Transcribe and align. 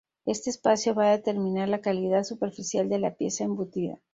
Este 0.25 0.49
espacio 0.49 0.95
va 0.95 1.05
a 1.09 1.17
determinar 1.17 1.69
la 1.69 1.79
calidad 1.81 2.23
superficial 2.23 2.89
de 2.89 2.97
la 2.97 3.13
pieza 3.13 3.43
embutida. 3.43 3.99